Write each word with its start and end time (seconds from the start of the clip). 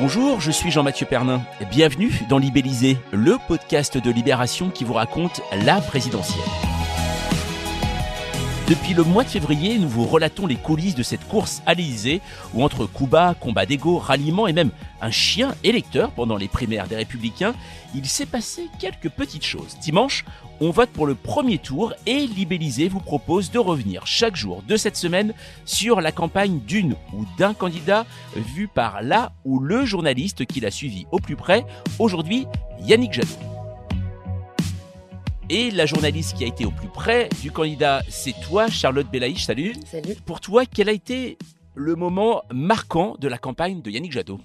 Bonjour, 0.00 0.40
je 0.40 0.52
suis 0.52 0.70
Jean-Mathieu 0.70 1.06
Pernin. 1.06 1.42
Bienvenue 1.72 2.12
dans 2.28 2.38
Libellisé, 2.38 2.98
le 3.10 3.36
podcast 3.48 3.98
de 3.98 4.10
Libération 4.12 4.70
qui 4.70 4.84
vous 4.84 4.92
raconte 4.92 5.40
la 5.64 5.80
présidentielle. 5.80 6.77
Depuis 8.68 8.92
le 8.92 9.02
mois 9.02 9.24
de 9.24 9.30
février, 9.30 9.78
nous 9.78 9.88
vous 9.88 10.04
relatons 10.04 10.46
les 10.46 10.56
coulisses 10.56 10.94
de 10.94 11.02
cette 11.02 11.26
course 11.26 11.62
à 11.64 11.72
l'Élysée, 11.72 12.20
où 12.52 12.62
entre 12.62 12.84
coups 12.84 13.08
bas, 13.08 13.34
combats 13.40 13.64
d'ego, 13.64 13.96
ralliements 13.96 14.46
et 14.46 14.52
même 14.52 14.72
un 15.00 15.10
chien 15.10 15.54
électeur 15.64 16.10
pendant 16.10 16.36
les 16.36 16.48
primaires 16.48 16.86
des 16.86 16.96
Républicains, 16.96 17.54
il 17.94 18.04
s'est 18.04 18.26
passé 18.26 18.68
quelques 18.78 19.08
petites 19.08 19.46
choses. 19.46 19.78
Dimanche, 19.80 20.26
on 20.60 20.68
vote 20.68 20.90
pour 20.90 21.06
le 21.06 21.14
premier 21.14 21.56
tour 21.56 21.94
et 22.04 22.26
Libellisé 22.26 22.90
vous 22.90 23.00
propose 23.00 23.50
de 23.50 23.58
revenir 23.58 24.06
chaque 24.06 24.36
jour 24.36 24.62
de 24.68 24.76
cette 24.76 24.98
semaine 24.98 25.32
sur 25.64 26.02
la 26.02 26.12
campagne 26.12 26.60
d'une 26.60 26.94
ou 27.14 27.24
d'un 27.38 27.54
candidat 27.54 28.04
vu 28.36 28.68
par 28.68 29.00
la 29.00 29.32
ou 29.46 29.60
le 29.60 29.86
journaliste 29.86 30.44
qui 30.44 30.60
l'a 30.60 30.70
suivi 30.70 31.06
au 31.10 31.20
plus 31.20 31.36
près, 31.36 31.64
aujourd'hui 31.98 32.46
Yannick 32.82 33.14
Jadot. 33.14 33.57
Et 35.50 35.70
la 35.70 35.86
journaliste 35.86 36.36
qui 36.36 36.44
a 36.44 36.46
été 36.46 36.66
au 36.66 36.70
plus 36.70 36.88
près 36.88 37.30
du 37.40 37.50
candidat, 37.50 38.02
c'est 38.10 38.34
toi, 38.46 38.68
Charlotte 38.68 39.10
Belaïch. 39.10 39.46
Salut. 39.46 39.72
Salut. 39.90 40.14
Pour 40.26 40.40
toi, 40.40 40.64
quel 40.66 40.90
a 40.90 40.92
été 40.92 41.38
le 41.74 41.94
moment 41.94 42.42
marquant 42.52 43.16
de 43.18 43.28
la 43.28 43.38
campagne 43.38 43.80
de 43.80 43.90
Yannick 43.90 44.12
Jadot? 44.12 44.40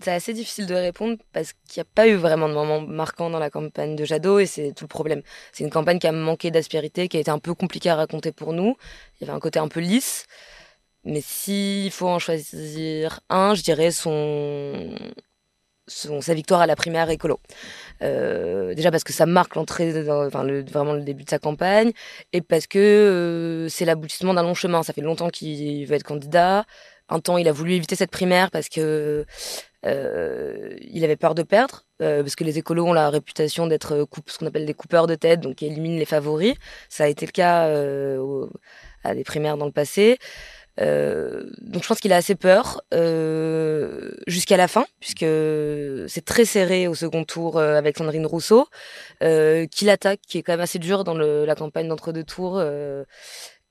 C'est 0.00 0.12
assez 0.12 0.32
difficile 0.34 0.66
de 0.66 0.74
répondre 0.74 1.16
parce 1.32 1.52
qu'il 1.52 1.80
n'y 1.80 1.82
a 1.82 1.90
pas 1.92 2.06
eu 2.06 2.14
vraiment 2.14 2.48
de 2.48 2.54
moment 2.54 2.80
marquant 2.80 3.28
dans 3.28 3.40
la 3.40 3.50
campagne 3.50 3.96
de 3.96 4.04
Jadot 4.04 4.38
et 4.38 4.46
c'est 4.46 4.72
tout 4.72 4.84
le 4.84 4.88
problème. 4.88 5.22
C'est 5.50 5.64
une 5.64 5.70
campagne 5.70 5.98
qui 5.98 6.06
a 6.06 6.12
manqué 6.12 6.52
d'aspérité, 6.52 7.08
qui 7.08 7.16
a 7.16 7.20
été 7.20 7.32
un 7.32 7.40
peu 7.40 7.54
compliquée 7.54 7.90
à 7.90 7.96
raconter 7.96 8.30
pour 8.30 8.52
nous. 8.52 8.76
Il 9.16 9.24
y 9.24 9.28
avait 9.28 9.36
un 9.36 9.40
côté 9.40 9.58
un 9.58 9.68
peu 9.68 9.80
lisse. 9.80 10.26
Mais 11.02 11.20
s'il 11.20 11.90
faut 11.90 12.08
en 12.08 12.20
choisir 12.20 13.18
un, 13.30 13.54
je 13.54 13.62
dirais 13.62 13.90
son, 13.90 14.94
son 15.88 16.20
sa 16.20 16.34
victoire 16.34 16.60
à 16.60 16.66
la 16.66 16.76
primaire 16.76 17.10
écolo. 17.10 17.40
Euh, 18.02 18.74
déjà 18.74 18.90
parce 18.90 19.04
que 19.04 19.12
ça 19.12 19.26
marque 19.26 19.54
l'entrée, 19.56 20.08
enfin 20.08 20.44
le, 20.44 20.64
vraiment 20.64 20.92
le 20.92 21.02
début 21.02 21.24
de 21.24 21.30
sa 21.30 21.38
campagne, 21.38 21.92
et 22.32 22.40
parce 22.40 22.66
que 22.66 22.78
euh, 22.78 23.68
c'est 23.68 23.84
l'aboutissement 23.84 24.34
d'un 24.34 24.42
long 24.42 24.54
chemin. 24.54 24.82
Ça 24.82 24.92
fait 24.92 25.00
longtemps 25.00 25.30
qu'il 25.30 25.86
veut 25.86 25.94
être 25.94 26.04
candidat. 26.04 26.64
Un 27.08 27.20
temps, 27.20 27.38
il 27.38 27.48
a 27.48 27.52
voulu 27.52 27.72
éviter 27.72 27.96
cette 27.96 28.10
primaire 28.10 28.50
parce 28.50 28.68
que 28.68 29.24
euh, 29.86 30.76
il 30.82 31.04
avait 31.04 31.16
peur 31.16 31.34
de 31.34 31.42
perdre, 31.42 31.86
euh, 32.02 32.22
parce 32.22 32.36
que 32.36 32.44
les 32.44 32.58
écolos 32.58 32.86
ont 32.86 32.92
la 32.92 33.08
réputation 33.08 33.66
d'être 33.66 34.06
ce 34.26 34.38
qu'on 34.38 34.46
appelle 34.46 34.66
des 34.66 34.74
coupeurs 34.74 35.06
de 35.06 35.14
tête, 35.14 35.40
donc 35.40 35.56
qui 35.56 35.66
éliminent 35.66 35.98
les 35.98 36.04
favoris. 36.04 36.54
Ça 36.90 37.04
a 37.04 37.08
été 37.08 37.24
le 37.24 37.32
cas 37.32 37.66
à 39.04 39.14
des 39.14 39.24
primaires 39.24 39.56
dans 39.56 39.66
le 39.66 39.72
passé. 39.72 40.18
Euh, 40.80 41.42
donc 41.60 41.82
je 41.82 41.88
pense 41.88 41.98
qu'il 41.98 42.12
a 42.12 42.16
assez 42.16 42.34
peur 42.34 42.82
euh, 42.94 44.12
jusqu'à 44.26 44.56
la 44.56 44.68
fin, 44.68 44.86
puisque 45.00 45.26
c'est 46.08 46.24
très 46.24 46.44
serré 46.44 46.88
au 46.88 46.94
second 46.94 47.24
tour 47.24 47.58
euh, 47.58 47.76
avec 47.76 47.98
Sandrine 47.98 48.26
Rousseau, 48.26 48.66
euh, 49.22 49.66
qui 49.66 49.84
l'attaque, 49.84 50.20
qui 50.26 50.38
est 50.38 50.42
quand 50.42 50.52
même 50.52 50.60
assez 50.60 50.78
dur 50.78 51.04
dans 51.04 51.14
la 51.14 51.54
campagne 51.54 51.88
d'entre-deux 51.88 52.24
tours. 52.24 52.62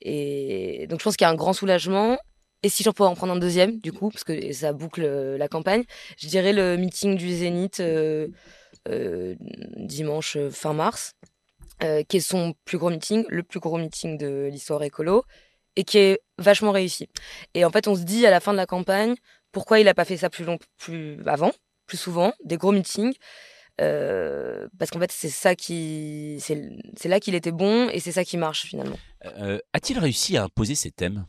Et 0.01 0.88
donc 0.90 1.00
je 1.00 1.03
pense 1.03 1.17
qu'il 1.17 1.25
y 1.25 1.29
a 1.29 1.31
un 1.31 1.35
grand 1.35 1.53
soulagement. 1.53 2.17
Et 2.63 2.69
si 2.69 2.84
j'en 2.84 2.91
pourrais 2.91 3.09
en 3.09 3.16
prendre 3.16 3.34
un 3.34 3.40
deuxième, 3.40 3.79
du 3.79 3.94
coup, 3.94 4.09
parce 4.09 4.23
que 4.23 4.51
ça 4.51 4.73
boucle 4.73 5.06
la 5.06 5.47
campagne, 5.47 5.84
je 6.17 6.28
dirais 6.28 6.53
le 6.53 6.75
meeting 6.75 7.16
du 7.16 7.31
Zénith 7.31 7.81
dimanche 9.78 10.38
fin 10.51 10.73
mars, 10.73 11.13
qui 11.79 12.17
est 12.17 12.19
son 12.19 12.53
plus 12.66 12.78
gros 12.78 12.90
meeting, 12.90 13.25
le 13.29 13.44
plus 13.44 13.59
gros 13.59 13.78
meeting 13.78 14.17
de 14.17 14.50
l'histoire 14.51 14.84
écolo 14.84 15.23
et 15.77 15.83
qui 15.83 15.99
est 15.99 16.19
vachement 16.38 16.71
réussi. 16.71 17.07
Et 17.53 17.63
en 17.63 17.69
fait, 17.69 17.88
on 17.88 17.95
se 17.95 18.01
dit 18.01 18.25
à 18.25 18.31
la 18.31 18.41
fin 18.41 18.51
de 18.51 18.57
la 18.57 18.65
campagne, 18.65 19.15
pourquoi 19.53 19.79
il 19.79 19.85
n'a 19.85 19.93
pas 19.93 20.03
fait 20.03 20.17
ça 20.17 20.29
plus 20.29 20.43
long, 20.43 20.57
plus 20.77 21.19
avant, 21.25 21.51
plus 21.85 21.97
souvent, 21.97 22.33
des 22.43 22.57
gros 22.57 22.73
meetings. 22.73 23.13
Euh, 23.79 24.67
parce 24.79 24.89
qu'en 24.89 24.99
fait, 24.99 25.11
c'est 25.11 25.29
ça 25.29 25.55
qui, 25.55 26.39
c'est 26.41 27.07
là 27.07 27.19
qu'il 27.19 27.35
était 27.35 27.51
bon 27.51 27.89
et 27.89 27.99
c'est 27.99 28.11
ça 28.11 28.25
qui 28.25 28.35
marche 28.35 28.66
finalement. 28.66 28.97
Euh, 29.25 29.59
A-t-il 29.71 29.99
réussi 29.99 30.35
à 30.35 30.43
imposer 30.43 30.73
ses 30.73 30.89
thèmes? 30.89 31.25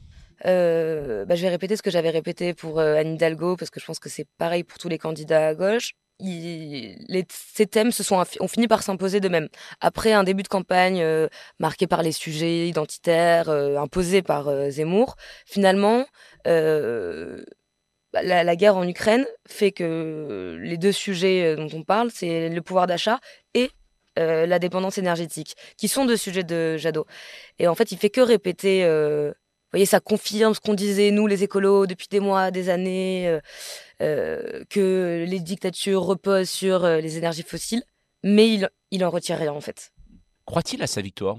Euh, 0.47 1.27
bah, 1.27 1.35
Je 1.35 1.43
vais 1.43 1.51
répéter 1.51 1.77
ce 1.77 1.83
que 1.83 1.91
j'avais 1.91 2.11
répété 2.11 2.55
pour 2.55 2.81
euh, 2.81 2.97
Anne 2.97 3.15
Hidalgo 3.15 3.57
parce 3.57 3.71
que 3.71 3.81
je 3.81 3.85
pense 3.85 3.99
que 3.99 4.09
c'est 4.09 4.27
pareil 4.39 4.65
pour 4.65 4.79
tous 4.79 4.89
les 4.89 4.99
candidats 4.99 5.49
à 5.49 5.55
gauche 5.55 5.93
ces 6.21 7.67
thèmes 7.67 7.93
se 7.93 8.03
sont 8.03 8.23
ont 8.41 8.49
fini 8.49 8.67
par 8.67 8.83
s'imposer 8.83 9.21
de 9.21 9.29
même. 9.29 9.49
Après 9.81 10.13
un 10.13 10.25
début 10.25 10.43
de 10.43 10.49
campagne 10.49 11.01
euh, 11.01 11.29
marqué 11.59 11.87
par 11.87 12.03
les 12.03 12.13
sujets 12.13 12.69
identitaires 12.69 13.49
euh, 13.49 13.77
imposés 13.77 14.23
par 14.23 14.49
euh, 14.49 14.71
Zemmour, 14.71 15.17
finalement, 15.47 16.07
bah, 16.45 18.23
la, 18.23 18.43
la, 18.43 18.57
guerre 18.57 18.77
en 18.77 18.89
Ukraine 18.89 19.27
fait 19.47 19.71
que 19.71 20.59
les 20.61 20.79
deux 20.79 20.93
sujets 20.93 21.57
dont 21.57 21.69
on 21.75 21.83
parle, 21.83 22.11
c'est 22.11 22.49
le 22.49 22.63
pouvoir 22.63 22.87
d'achat 22.87 23.21
et 23.55 23.71
la 24.17 24.59
dépendance 24.59 24.99
énergétique, 24.99 25.55
qui 25.77 25.87
sont 25.87 26.05
deux 26.05 26.17
sujets 26.17 26.43
de 26.43 26.77
Jadot. 26.77 27.07
Et 27.61 27.69
en 27.69 27.77
fait, 27.77 27.93
il 27.93 27.99
fait 27.99 28.11
que 28.11 28.21
répéter. 28.21 28.85
Vous 29.69 29.73
voyez, 29.73 29.87
ça 29.87 30.01
confirme 30.01 30.55
ce 30.55 30.61
qu'on 30.61 30.73
disait 30.73 31.11
nous, 31.11 31.27
les 31.27 31.45
écolos, 31.45 31.87
depuis 31.87 32.09
des 32.09 32.21
mois, 32.21 32.51
des 32.51 32.71
années 32.71 33.39
euh, 34.01 34.65
que 34.71 35.27
les 35.29 35.41
dictatures 35.41 36.03
reposent 36.03 36.49
sur 36.49 36.87
euh, 36.87 37.01
les 37.01 37.19
énergies 37.19 37.43
fossiles, 37.43 37.83
mais 38.23 38.49
il, 38.49 38.71
il 38.91 39.05
en 39.05 39.11
retire 39.11 39.37
rien 39.37 39.53
en 39.53 39.61
fait. 39.61 39.93
Croit-il 40.47 40.83
à 40.83 40.87
sa 40.87 41.03
victoire? 41.03 41.37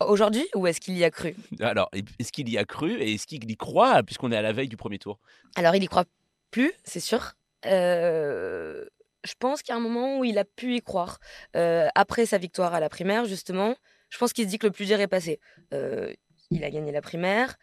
Aujourd'hui 0.00 0.46
ou 0.54 0.66
est-ce 0.66 0.80
qu'il 0.80 0.96
y 0.96 1.04
a 1.04 1.10
cru? 1.10 1.36
Alors, 1.60 1.90
est-ce 1.92 2.32
qu'il 2.32 2.48
y 2.48 2.56
a 2.56 2.64
cru 2.64 2.98
et 3.00 3.14
est-ce 3.14 3.26
qu'il 3.26 3.50
y 3.50 3.56
croit 3.56 4.02
puisqu'on 4.02 4.32
est 4.32 4.36
à 4.36 4.42
la 4.42 4.52
veille 4.52 4.68
du 4.68 4.76
premier 4.78 4.98
tour? 4.98 5.18
Alors, 5.54 5.74
il 5.74 5.82
y 5.82 5.86
croit 5.86 6.04
plus, 6.50 6.72
c'est 6.84 7.00
sûr. 7.00 7.32
Euh, 7.66 8.84
je 9.24 9.34
pense 9.38 9.62
qu'il 9.62 9.72
y 9.72 9.74
a 9.74 9.76
un 9.76 9.82
moment 9.82 10.18
où 10.18 10.24
il 10.24 10.38
a 10.38 10.44
pu 10.44 10.76
y 10.76 10.80
croire. 10.80 11.18
Euh, 11.56 11.88
après 11.94 12.24
sa 12.24 12.38
victoire 12.38 12.74
à 12.74 12.80
la 12.80 12.88
primaire, 12.88 13.24
justement, 13.24 13.74
je 14.08 14.18
pense 14.18 14.32
qu'il 14.32 14.44
se 14.44 14.50
dit 14.50 14.58
que 14.58 14.66
le 14.66 14.72
plus 14.72 14.86
dur 14.86 15.00
est 15.00 15.08
passé. 15.08 15.40
Euh, 15.72 16.12
il 16.50 16.64
a 16.64 16.70
gagné 16.70 16.92
la 16.92 17.02
primaire. 17.02 17.56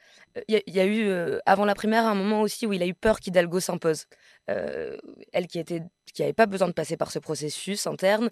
Il 0.47 0.61
y, 0.67 0.79
a 0.79 0.85
eu, 0.85 1.07
euh, 1.07 1.39
avant 1.45 1.65
la 1.65 1.75
primaire, 1.75 2.05
un 2.05 2.15
moment 2.15 2.41
aussi 2.41 2.65
où 2.65 2.73
il 2.73 2.81
a 2.83 2.87
eu 2.87 2.93
peur 2.93 3.19
qu'Hidalgo 3.19 3.59
s'impose. 3.59 4.05
Euh, 4.49 4.97
elle 5.31 5.47
qui 5.47 5.59
était 5.59 5.81
qui 6.13 6.21
n'avait 6.21 6.33
pas 6.33 6.45
besoin 6.45 6.67
de 6.67 6.73
passer 6.73 6.97
par 6.97 7.11
ce 7.11 7.17
processus 7.17 7.87
interne. 7.87 8.29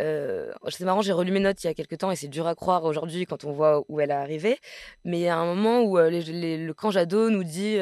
Euh, 0.00 0.52
c'est 0.68 0.84
marrant, 0.84 1.00
j'ai 1.02 1.12
relu 1.12 1.32
mes 1.32 1.40
notes 1.40 1.64
il 1.64 1.66
y 1.66 1.70
a 1.70 1.74
quelques 1.74 1.98
temps 1.98 2.10
et 2.12 2.16
c'est 2.16 2.28
dur 2.28 2.46
à 2.46 2.54
croire 2.54 2.84
aujourd'hui 2.84 3.26
quand 3.26 3.44
on 3.44 3.52
voit 3.52 3.82
où 3.88 4.00
elle 4.00 4.10
est 4.10 4.14
arrivée. 4.14 4.58
Mais 5.04 5.18
il 5.18 5.22
y 5.22 5.28
a 5.28 5.36
un 5.36 5.46
moment 5.46 5.82
où 5.82 5.96
le 5.96 6.72
camp 6.72 6.90
Jadot 6.90 7.30
nous 7.30 7.42
dit 7.42 7.78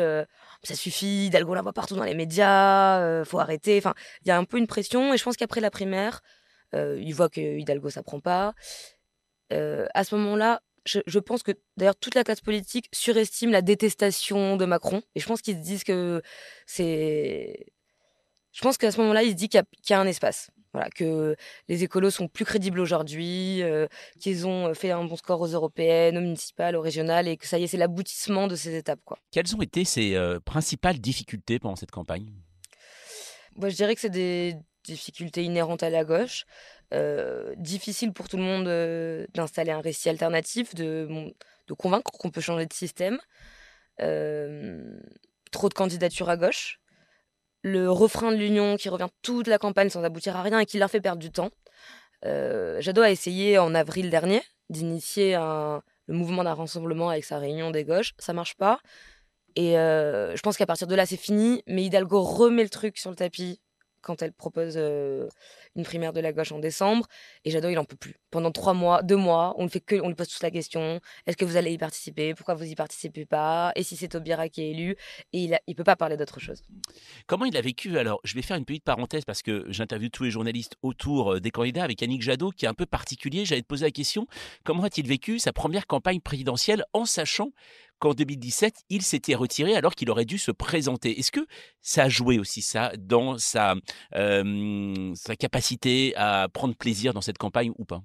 ça 0.62 0.74
suffit, 0.74 1.26
Hidalgo 1.26 1.54
la 1.54 1.62
voit 1.62 1.72
partout 1.72 1.96
dans 1.96 2.04
les 2.04 2.14
médias, 2.14 3.24
faut 3.24 3.40
arrêter. 3.40 3.76
Enfin, 3.78 3.94
il 4.24 4.28
y 4.28 4.30
a 4.30 4.38
un 4.38 4.44
peu 4.44 4.58
une 4.58 4.66
pression 4.66 5.12
et 5.12 5.18
je 5.18 5.24
pense 5.24 5.36
qu'après 5.36 5.60
la 5.60 5.70
primaire, 5.70 6.22
il 6.74 7.12
voit 7.12 7.28
que 7.28 7.40
Hidalgo 7.40 7.90
ça 7.90 8.02
prend 8.02 8.20
pas. 8.20 8.54
à 9.50 10.04
ce 10.04 10.14
moment-là, 10.14 10.62
je, 10.84 11.00
je, 11.06 11.18
pense 11.18 11.42
que 11.42 11.52
d'ailleurs 11.76 11.96
toute 11.96 12.14
la 12.14 12.24
classe 12.24 12.40
politique 12.40 12.88
surestime 12.92 13.50
la 13.50 13.62
détestation 13.62 14.56
de 14.56 14.64
Macron. 14.64 15.02
Et 15.14 15.20
je 15.20 15.26
pense 15.26 15.42
qu'ils 15.42 15.56
se 15.56 15.62
disent 15.62 15.84
que 15.84 16.22
c'est. 16.66 17.66
Je 18.52 18.60
pense 18.60 18.76
qu'à 18.76 18.90
ce 18.90 19.00
moment-là, 19.00 19.22
ils 19.22 19.30
se 19.30 19.36
disent 19.36 19.48
qu'il 19.48 19.60
y, 19.60 19.82
qu 19.82 19.90
y, 19.90 19.94
a 19.94 20.00
un 20.00 20.06
espace. 20.06 20.50
Voilà, 20.74 20.88
que 20.88 21.36
les 21.68 21.84
écolos 21.84 22.10
sont 22.10 22.28
plus 22.28 22.46
crédibles 22.46 22.80
aujourd'hui, 22.80 23.62
euh, 23.62 23.86
qu'ils 24.20 24.46
ont 24.46 24.72
fait 24.74 24.90
un 24.90 25.04
bon 25.04 25.16
score 25.16 25.40
aux 25.42 25.48
européennes, 25.48 26.16
aux 26.16 26.22
municipales, 26.22 26.76
aux 26.76 26.80
régionales, 26.80 27.28
et 27.28 27.36
que 27.36 27.46
ça 27.46 27.58
y 27.58 27.64
est, 27.64 27.66
c'est 27.66 27.76
l'aboutissement 27.76 28.46
de 28.46 28.56
ces 28.56 28.74
étapes. 28.74 29.00
Quoi. 29.04 29.18
Quelles 29.30 29.54
ont 29.54 29.60
été 29.60 29.84
ces 29.84 30.14
euh, 30.14 30.40
principales 30.40 30.98
difficultés 30.98 31.58
pendant 31.58 31.76
cette 31.76 31.90
campagne? 31.90 32.32
Moi, 33.56 33.68
Je 33.68 33.76
dirais 33.76 33.94
que 33.94 34.00
c'est 34.00 34.08
des 34.08 34.56
difficultés 34.84 35.44
inhérentes 35.44 35.82
à 35.82 35.90
la 35.90 36.04
gauche. 36.04 36.44
Euh, 36.92 37.54
difficile 37.56 38.12
pour 38.12 38.28
tout 38.28 38.36
le 38.36 38.42
monde 38.42 38.68
euh, 38.68 39.26
d'installer 39.32 39.70
un 39.70 39.80
récit 39.80 40.10
alternatif, 40.10 40.74
de, 40.74 41.08
convaincre 41.78 42.12
qu'on 42.12 42.30
peut 42.30 42.42
changer 42.42 42.66
de 42.66 42.72
système. 42.72 43.18
Euh, 44.00 45.00
trop 45.50 45.68
de 45.70 45.74
candidatures 45.74 46.28
à 46.28 46.36
gauche. 46.36 46.80
Le 47.62 47.90
refrain 47.90 48.30
de 48.30 48.36
l'union 48.36 48.76
qui 48.76 48.88
revient 48.90 49.08
toute 49.22 49.46
la 49.46 49.58
campagne 49.58 49.88
sans 49.88 50.02
aboutir 50.02 50.36
à 50.36 50.42
rien 50.42 50.58
et 50.58 50.66
qui 50.66 50.78
leur 50.78 50.90
fait 50.90 51.00
perdre 51.00 51.20
du 51.20 51.30
temps. 51.30 51.50
Jadot 52.24 53.02
a 53.02 53.10
essayé 53.10 53.58
en 53.58 53.74
avril 53.74 54.08
dernier 54.10 54.42
d'initier 54.70 55.34
le 55.34 56.14
mouvement 56.14 56.44
d'un 56.44 56.54
rassemblement 56.54 57.08
avec 57.08 57.24
sa 57.24 57.38
réunion 57.38 57.70
des 57.70 57.84
gauches. 57.84 58.12
Ça 58.18 58.32
marche 58.32 58.54
pas. 58.56 58.80
Et 59.56 59.72
je 59.74 60.40
pense 60.40 60.56
qu'à 60.56 60.66
partir 60.66 60.86
de 60.86 60.94
là, 60.94 61.06
c'est 61.06 61.16
fini. 61.16 61.62
Mais 61.66 61.84
Hidalgo 61.84 62.22
remet 62.22 62.64
le 62.64 62.68
truc 62.68 62.98
sur 62.98 63.10
le 63.10 63.16
tapis 63.16 63.60
quand 64.02 64.22
elle 64.22 64.32
propose 64.32 64.76
une 64.76 65.84
primaire 65.84 66.12
de 66.12 66.20
la 66.20 66.32
gauche 66.32 66.52
en 66.52 66.58
décembre. 66.58 67.06
Et 67.44 67.50
Jadot, 67.50 67.68
il 67.68 67.78
en 67.78 67.84
peut 67.84 67.96
plus. 67.96 68.16
Pendant 68.30 68.50
trois 68.50 68.74
mois, 68.74 69.02
deux 69.02 69.16
mois, 69.16 69.54
on 69.58 69.64
ne 69.64 69.68
fait 69.68 69.80
que, 69.80 69.96
on 70.00 70.08
lui 70.08 70.14
pose 70.14 70.28
tous 70.28 70.42
la 70.42 70.50
question 70.50 71.00
est-ce 71.26 71.36
que 71.36 71.44
vous 71.44 71.56
allez 71.56 71.72
y 71.72 71.78
participer? 71.78 72.34
Pourquoi 72.34 72.54
vous 72.54 72.64
y 72.64 72.74
participez 72.74 73.24
pas? 73.24 73.72
Et 73.76 73.82
si 73.82 73.96
c'est 73.96 74.08
Taubira 74.08 74.48
qui 74.48 74.62
est 74.62 74.70
élu 74.70 74.96
Et 75.32 75.44
il 75.44 75.58
ne 75.66 75.74
peut 75.74 75.84
pas 75.84 75.96
parler 75.96 76.16
d'autre 76.16 76.40
chose. 76.40 76.62
Comment 77.26 77.44
il 77.44 77.56
a 77.56 77.60
vécu? 77.60 77.98
Alors, 77.98 78.20
je 78.24 78.34
vais 78.34 78.42
faire 78.42 78.56
une 78.56 78.64
petite 78.64 78.84
parenthèse 78.84 79.24
parce 79.24 79.42
que 79.42 79.64
j'interviewe 79.68 80.10
tous 80.10 80.24
les 80.24 80.30
journalistes 80.30 80.76
autour 80.82 81.40
des 81.40 81.50
candidats 81.50 81.84
avec 81.84 82.00
Yannick 82.00 82.22
Jadot, 82.22 82.50
qui 82.50 82.64
est 82.64 82.68
un 82.68 82.74
peu 82.74 82.86
particulier. 82.86 83.44
J'allais 83.44 83.62
te 83.62 83.66
poser 83.66 83.84
la 83.84 83.90
question 83.90 84.26
comment 84.64 84.84
a-t-il 84.84 85.06
vécu 85.06 85.38
sa 85.38 85.52
première 85.52 85.86
campagne 85.86 86.20
présidentielle 86.20 86.84
en 86.92 87.04
sachant 87.04 87.50
qu'en 88.02 88.14
2017, 88.14 88.74
il 88.90 89.02
s'était 89.02 89.36
retiré 89.36 89.76
alors 89.76 89.94
qu'il 89.94 90.10
aurait 90.10 90.24
dû 90.24 90.36
se 90.36 90.50
présenter. 90.50 91.20
Est-ce 91.20 91.30
que 91.30 91.46
ça 91.80 92.04
a 92.04 92.08
joué 92.08 92.40
aussi 92.40 92.60
ça 92.60 92.90
dans 92.98 93.38
sa, 93.38 93.76
capacité 95.38 96.12
à 96.16 96.48
prendre 96.52 96.74
plaisir 96.74 97.14
dans 97.14 97.20
cette 97.20 97.38
campagne 97.38 97.70
ou 97.78 97.84
pas? 97.84 98.02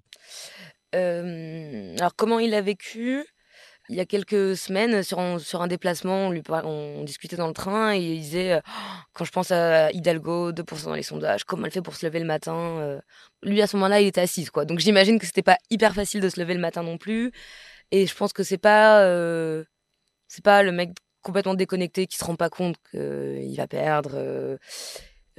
Alors 0.93 2.15
comment 2.15 2.39
il 2.39 2.53
a 2.53 2.61
vécu? 2.61 3.25
Il 3.89 3.95
y 3.95 3.99
a 4.01 4.05
quelques 4.05 4.55
semaines, 4.55 5.01
sur 5.01 5.19
un, 5.19 5.67
déplacement, 5.67 6.29
on, 6.63 7.03
discutait 7.03 7.37
dans 7.37 7.47
le 7.47 7.53
train 7.53 7.95
et 7.95 7.99
il 7.99 8.19
disait 8.19 8.59
«Oh, 8.59 8.69
Quand 9.13 9.23
je 9.23 9.31
pense 9.31 9.49
à 9.51 9.91
Hidalgo, 9.93 10.51
2% 10.51 10.85
dans 10.85 10.93
les 10.93 11.03
sondages, 11.03 11.45
comment 11.45 11.65
elle 11.65 11.71
fait 11.71 11.81
pour 11.81 11.95
se 11.95 12.05
lever 12.05 12.19
le 12.19 12.25
matin 12.25 12.99
Lui, 13.41 13.61
à 13.61 13.67
ce 13.67 13.77
moment-là, 13.77 14.01
il 14.01 14.07
était 14.07 14.21
assise. 14.21 14.51
Quoi. 14.51 14.65
Donc 14.65 14.79
j'imagine 14.79 15.17
que 15.17 15.25
c'était 15.25 15.41
pas 15.41 15.57
hyper 15.71 15.95
facile 15.95 16.19
de 16.19 16.29
se 16.29 16.39
lever 16.39 16.53
le 16.53 16.59
matin 16.59 16.83
non 16.83 16.97
plus. 16.97 17.31
Et 17.91 18.05
je 18.05 18.13
pense 18.13 18.33
que 18.33 18.43
c'est 18.43 18.57
pas. 18.59 19.01
C'est 20.27 20.43
pas 20.43 20.63
le 20.63 20.71
mec 20.71 20.91
complètement 21.27 21.55
déconnecté 21.55 22.07
qui 22.07 22.17
se 22.17 22.23
rend 22.23 22.35
pas 22.35 22.49
compte 22.49 22.77
qu'il 22.91 23.55
va 23.57 23.67
perdre. 23.67 24.11
Euh, 24.13 24.57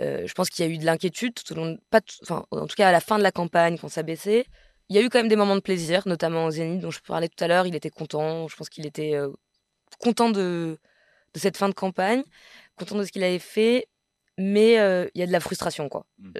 euh, 0.00 0.26
je 0.26 0.32
pense 0.34 0.50
qu'il 0.50 0.64
y 0.64 0.68
a 0.68 0.70
eu 0.70 0.76
de 0.76 0.84
l'inquiétude 0.84 1.34
tout 1.34 1.50
au 1.52 1.56
long, 1.56 1.78
pas 1.90 2.00
enfin, 2.22 2.44
en 2.50 2.66
tout 2.66 2.76
cas 2.76 2.88
à 2.88 2.92
la 2.92 3.00
fin 3.00 3.18
de 3.18 3.22
la 3.22 3.32
campagne 3.32 3.78
quand 3.78 3.88
ça 3.88 4.02
baissait. 4.02 4.46
Il 4.90 4.96
y 4.96 4.98
a 4.98 5.02
eu 5.02 5.08
quand 5.08 5.18
même 5.18 5.28
des 5.28 5.36
moments 5.36 5.56
de 5.56 5.60
plaisir, 5.60 6.06
notamment 6.06 6.44
au 6.44 6.50
Zénith 6.50 6.80
dont 6.80 6.90
je 6.90 7.00
parlais 7.00 7.28
tout 7.28 7.42
à 7.42 7.48
l'heure. 7.48 7.66
Il 7.66 7.74
était 7.74 7.90
content. 7.90 8.48
Je 8.48 8.56
pense 8.56 8.68
qu'il 8.68 8.86
était 8.86 9.14
euh, 9.14 9.30
content 9.98 10.30
de, 10.30 10.78
de 11.34 11.38
cette 11.38 11.56
fin 11.56 11.68
de 11.70 11.74
campagne, 11.74 12.22
content 12.76 12.96
de 12.96 13.04
ce 13.04 13.12
qu'il 13.12 13.24
avait 13.24 13.38
fait, 13.38 13.88
mais 14.36 14.74
il 14.74 15.18
y 15.18 15.22
a 15.22 15.26
de 15.26 15.32
la 15.32 15.40
frustration 15.40 15.88
quoi. 15.88 16.06
Mmh. 16.18 16.32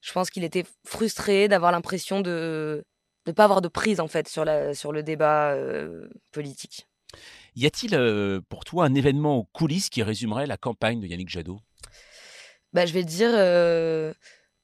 je 0.00 0.12
pense 0.12 0.30
qu'il 0.30 0.44
était 0.44 0.64
frustré 0.84 1.48
d'avoir 1.48 1.72
l'impression 1.72 2.20
de 2.20 2.84
ne 3.26 3.32
pas 3.32 3.44
avoir 3.44 3.60
de 3.60 3.68
prise 3.68 4.00
en 4.00 4.08
fait 4.08 4.28
sur, 4.28 4.44
la, 4.44 4.72
sur 4.72 4.92
le 4.92 5.02
débat 5.02 5.54
politique. 6.32 6.86
Y 7.54 7.66
a-t-il 7.66 8.42
pour 8.48 8.64
toi 8.64 8.84
un 8.84 8.94
événement 8.94 9.36
aux 9.36 9.44
coulisses 9.44 9.88
qui 9.88 10.02
résumerait 10.02 10.46
la 10.46 10.56
campagne 10.56 11.00
de 11.00 11.06
Yannick 11.06 11.28
Jadot? 11.28 11.60
Bah, 12.72 12.86
Je 12.86 12.92
vais 12.92 13.04
dire 13.04 13.30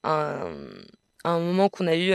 un, 0.05 0.31
moment 1.25 1.69
qu'on 1.69 1.87
a 1.87 1.97
eu 1.97 2.13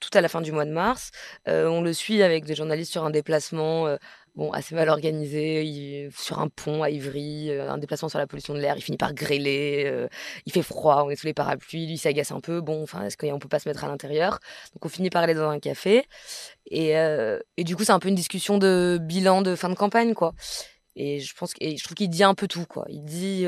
tout 0.00 0.10
à 0.14 0.20
la 0.20 0.28
fin 0.28 0.40
du 0.40 0.50
mois 0.50 0.64
de 0.64 0.72
mars. 0.72 1.10
on 1.46 1.82
le 1.82 1.92
suit 1.92 2.22
avec 2.22 2.44
des 2.44 2.54
journalistes 2.54 2.92
sur 2.92 3.04
un 3.04 3.10
déplacement 3.10 3.96
bon, 4.34 4.52
assez 4.52 4.74
mal 4.74 4.88
organisé, 4.88 6.08
sur 6.16 6.38
un 6.38 6.48
pont 6.48 6.82
à 6.82 6.90
Ivry, 6.90 7.50
euh, 7.50 7.70
un 7.70 7.78
déplacement 7.78 8.08
sur 8.08 8.18
la 8.18 8.26
pollution 8.26 8.54
de 8.54 8.60
l'air, 8.60 8.76
il 8.76 8.82
finit 8.82 8.96
par 8.96 9.14
grêler, 9.14 9.84
euh, 9.86 10.08
il 10.46 10.52
fait 10.52 10.62
froid, 10.62 11.02
on 11.04 11.10
est 11.10 11.16
sous 11.16 11.26
les 11.26 11.34
parapluies, 11.34 11.86
lui 11.86 11.98
s'agace 11.98 12.32
un 12.32 12.40
peu, 12.40 12.60
bon, 12.60 12.82
enfin, 12.82 13.04
est-ce 13.04 13.16
qu'on 13.16 13.38
peut 13.38 13.48
pas 13.48 13.58
se 13.58 13.68
mettre 13.68 13.84
à 13.84 13.88
l'intérieur? 13.88 14.38
Donc 14.74 14.84
on 14.84 14.88
finit 14.88 15.10
par 15.10 15.22
aller 15.22 15.34
dans 15.34 15.48
un 15.48 15.58
café, 15.58 16.06
et, 16.70 16.96
euh, 16.96 17.38
et 17.56 17.64
du 17.64 17.76
coup 17.76 17.84
c'est 17.84 17.92
un 17.92 17.98
peu 17.98 18.08
une 18.08 18.14
discussion 18.14 18.58
de 18.58 18.98
bilan 19.00 19.42
de 19.42 19.54
fin 19.54 19.68
de 19.68 19.74
campagne, 19.74 20.14
quoi. 20.14 20.32
Et 20.96 21.20
je 21.20 21.34
pense 21.34 21.52
et 21.60 21.76
je 21.76 21.84
trouve 21.84 21.94
qu'il 21.94 22.10
dit 22.10 22.24
un 22.24 22.34
peu 22.34 22.48
tout, 22.48 22.66
quoi. 22.66 22.84
Il 22.88 23.04
dit 23.04 23.44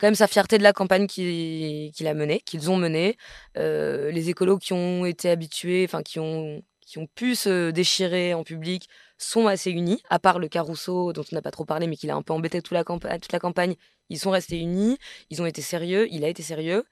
quand 0.00 0.06
même 0.06 0.14
sa 0.14 0.26
fierté 0.26 0.58
de 0.58 0.62
la 0.62 0.72
campagne 0.72 1.06
qu'il 1.06 2.06
a 2.06 2.14
menée, 2.14 2.40
qu'ils 2.40 2.70
ont 2.70 2.76
menée, 2.76 3.16
les 3.56 4.28
écolos 4.30 4.58
qui 4.58 4.72
ont 4.72 5.04
été 5.04 5.30
habitués, 5.30 5.84
enfin 5.84 6.02
qui 6.02 6.18
ont 6.18 6.62
qui 6.86 6.98
ont 6.98 7.08
pu 7.14 7.34
se 7.34 7.70
déchirer 7.70 8.32
en 8.32 8.44
public 8.44 8.88
sont 9.18 9.46
assez 9.46 9.70
unis, 9.70 10.02
à 10.10 10.18
part 10.18 10.38
le 10.38 10.48
Caruso 10.48 11.12
dont 11.12 11.24
on 11.30 11.34
n'a 11.34 11.42
pas 11.42 11.50
trop 11.50 11.64
parlé, 11.64 11.86
mais 11.86 11.96
qui 11.96 12.06
l'a 12.06 12.16
un 12.16 12.22
peu 12.22 12.32
embêté 12.32 12.60
toute 12.62 12.72
la, 12.72 12.84
campagne. 12.84 13.76
Ils 14.08 14.18
sont 14.18 14.30
restés 14.30 14.58
unis, 14.58 14.98
ils 15.30 15.42
ont 15.42 15.46
été 15.46 15.62
sérieux, 15.62 16.06
il 16.10 16.24
a 16.24 16.28
été 16.28 16.42
sérieux. 16.42 16.84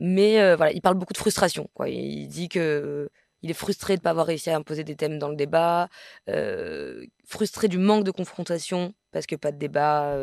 Mais 0.00 0.40
euh, 0.40 0.56
voilà, 0.56 0.72
il 0.72 0.80
parle 0.80 0.96
beaucoup 0.96 1.12
de 1.12 1.18
frustration. 1.18 1.68
Quoi. 1.74 1.88
Il 1.88 2.28
dit 2.28 2.48
que 2.48 2.58
euh, 2.58 3.10
il 3.42 3.50
est 3.50 3.54
frustré 3.54 3.96
de 3.96 4.00
ne 4.00 4.04
pas 4.04 4.10
avoir 4.10 4.26
réussi 4.26 4.50
à 4.50 4.56
imposer 4.56 4.84
des 4.84 4.96
thèmes 4.96 5.18
dans 5.18 5.28
le 5.28 5.36
débat, 5.36 5.88
euh, 6.28 7.06
frustré 7.26 7.68
du 7.68 7.78
manque 7.78 8.04
de 8.04 8.10
confrontation 8.10 8.94
parce 9.12 9.26
que 9.26 9.36
pas 9.36 9.52
de 9.52 9.58
débat 9.58 10.16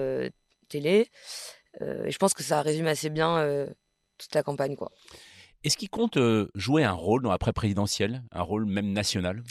télé. 0.70 1.10
et 1.82 2.12
je 2.12 2.18
pense 2.18 2.34
que 2.34 2.44
ça 2.44 2.62
résume 2.62 2.88
assez 2.88 3.10
bien 3.10 3.68
toute 4.18 4.34
la 4.36 4.44
campagne. 4.44 4.76
quoi. 4.76 4.92
Est-ce 5.64 5.78
qu'il 5.78 5.90
compte 5.90 6.18
jouer 6.56 6.84
un 6.84 6.94
rôle 6.94 7.24
dans 7.24 7.32
l'après-présidentiel, 7.32 8.24
un 8.32 8.42
rôle 8.42 8.66
même 8.66 8.94
national? 8.94 9.44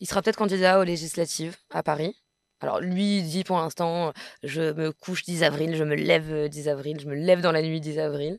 Il 0.00 0.06
sera 0.06 0.22
peut-être 0.22 0.36
candidat 0.36 0.78
aux 0.78 0.84
législatives 0.84 1.56
à 1.70 1.82
Paris. 1.82 2.14
Alors 2.60 2.80
lui 2.80 3.18
il 3.18 3.28
dit 3.28 3.44
pour 3.44 3.56
l'instant, 3.56 4.12
je 4.42 4.72
me 4.72 4.92
couche 4.92 5.24
10 5.24 5.42
avril, 5.42 5.74
je 5.76 5.84
me 5.84 5.94
lève 5.94 6.48
10 6.48 6.68
avril, 6.68 6.98
je 7.00 7.06
me 7.06 7.14
lève 7.14 7.40
dans 7.40 7.52
la 7.52 7.62
nuit 7.62 7.80
10 7.80 7.98
avril. 7.98 8.38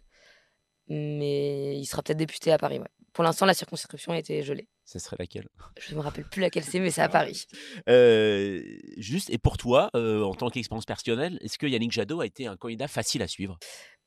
Mais 0.88 1.78
il 1.78 1.86
sera 1.86 2.02
peut-être 2.04 2.18
député 2.18 2.52
à 2.52 2.58
Paris. 2.58 2.80
Pour 3.12 3.24
l'instant, 3.24 3.46
la 3.46 3.54
circonscription 3.54 4.12
a 4.12 4.18
été 4.18 4.44
gelée. 4.44 4.68
Ce 4.84 5.00
serait 5.00 5.16
laquelle? 5.18 5.48
Je 5.80 5.92
ne 5.92 5.98
me 5.98 6.04
rappelle 6.04 6.26
plus 6.26 6.42
laquelle 6.42 6.64
c'est, 6.64 6.80
mais 6.80 6.92
c'est 6.92 7.02
à 7.02 7.10
Paris. 7.10 7.46
juste, 8.98 9.30
et 9.30 9.38
pour 9.38 9.58
toi, 9.58 9.90
en 9.94 10.34
tant 10.36 10.50
qu'expérience 10.50 10.86
personnelle, 10.86 11.40
est-ce 11.42 11.58
que 11.58 11.66
Yannick 11.66 11.92
Jadot 11.92 12.22
a 12.22 12.26
été 12.26 12.46
un 12.46 12.56
candidat 12.56 12.88
facile 12.88 13.22
à 13.24 13.28
suivre? 13.28 13.58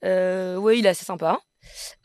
Oui, 0.02 0.78
il 0.78 0.86
est 0.86 0.90
assez 0.90 1.04
sympa. 1.04 1.40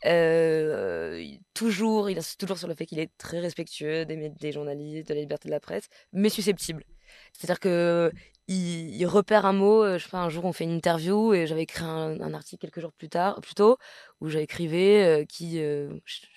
Euh, 0.04 1.24
toujours, 1.54 2.10
il 2.10 2.18
insiste 2.18 2.40
toujours 2.40 2.58
sur 2.58 2.68
le 2.68 2.74
fait 2.74 2.86
qu'il 2.86 2.98
est 2.98 3.10
très 3.18 3.40
respectueux 3.40 4.04
des, 4.04 4.52
journalistes, 4.52 5.08
de 5.08 5.14
la 5.14 5.20
liberté 5.20 5.48
de 5.48 5.52
la 5.52 5.60
presse, 5.60 5.88
mais 6.12 6.28
susceptible. 6.28 6.84
C'est-à-dire 7.32 7.60
que 7.60 8.12
il, 8.46 9.06
repère 9.06 9.46
un 9.46 9.52
mot. 9.52 9.82
Euh, 9.82 9.98
je 9.98 10.04
sais 10.04 10.10
pas, 10.10 10.18
un 10.18 10.28
jour 10.28 10.44
on 10.44 10.52
fait 10.52 10.64
une 10.64 10.76
interview 10.76 11.32
et 11.32 11.46
j'avais 11.46 11.62
écrit 11.62 11.84
un, 11.84 12.34
article 12.34 12.60
quelques 12.62 12.80
jours 12.80 12.92
plus 12.92 13.08
tard, 13.08 13.40
plus 13.40 13.54
tôt, 13.54 13.78
où 14.20 14.28
j'écrivais 14.28 15.04
euh, 15.04 15.24
qui, 15.24 15.62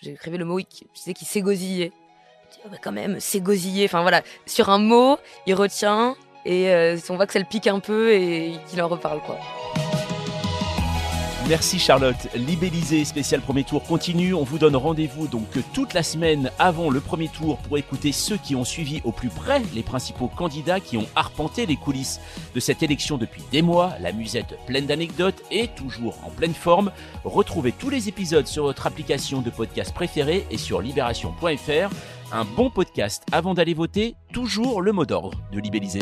j'écrivais 0.02 0.38
le 0.38 0.46
mot 0.46 0.58
qui 0.58 0.88
disait 0.96 1.14
qu'il 1.14 1.28
s'égosillait. 1.28 1.92
Oh, 2.66 2.70
quand 2.82 2.94
même, 2.94 3.20
s'égosiller. 3.20 3.86
Enfin 3.86 4.02
voilà, 4.02 4.24
sur 4.46 4.70
un 4.70 4.80
mot, 4.80 5.18
il 5.46 5.54
retient 5.54 6.16
et 6.46 6.72
on 7.10 7.16
voit 7.16 7.28
que 7.28 7.34
ça 7.34 7.40
le 7.40 7.46
pique 7.46 7.68
un 7.68 7.80
peu 7.80 8.14
et 8.14 8.54
qu'il 8.70 8.82
en 8.82 8.88
reparle 8.88 9.22
quoi. 9.22 9.38
Merci 11.50 11.80
Charlotte. 11.80 12.28
Libellisé 12.36 13.06
spécial 13.06 13.40
premier 13.40 13.64
tour 13.64 13.82
continue. 13.84 14.34
On 14.34 14.44
vous 14.44 14.58
donne 14.58 14.76
rendez-vous 14.76 15.28
donc 15.28 15.48
toute 15.74 15.94
la 15.94 16.04
semaine 16.04 16.52
avant 16.60 16.90
le 16.90 17.00
premier 17.00 17.30
tour 17.30 17.58
pour 17.60 17.78
écouter 17.78 18.12
ceux 18.12 18.36
qui 18.36 18.54
ont 18.54 18.66
suivi 18.66 19.02
au 19.06 19.14
plus 19.14 19.30
près 19.30 19.62
les 19.74 19.82
principaux 19.82 20.28
candidats 20.28 20.82
qui 20.82 20.98
ont 20.98 21.08
arpenté 21.16 21.66
les 21.66 21.78
coulisses 21.78 22.20
de 22.54 22.60
cette 22.60 22.84
élection 22.84 23.18
depuis 23.18 23.44
des 23.50 23.62
mois. 23.62 23.94
La 24.02 24.12
musette 24.12 24.58
pleine 24.66 24.88
d'anecdotes 24.88 25.42
et 25.50 25.70
toujours 25.70 26.18
en 26.26 26.32
pleine 26.32 26.54
forme. 26.54 26.92
Retrouvez 27.24 27.72
tous 27.72 27.90
les 27.90 28.10
épisodes 28.10 28.48
sur 28.48 28.64
votre 28.64 28.86
application 28.86 29.42
de 29.42 29.50
podcast 29.50 29.94
préférée 29.94 30.46
et 30.52 30.58
sur 30.58 30.82
libération.fr. 30.82 31.94
Un 32.34 32.44
bon 32.44 32.70
podcast 32.70 33.24
avant 33.32 33.54
d'aller 33.54 33.74
voter, 33.74 34.16
toujours 34.34 34.82
le 34.82 34.92
mot 34.92 35.06
d'ordre 35.06 35.40
de 35.54 35.60
Libellisé. 35.60 36.02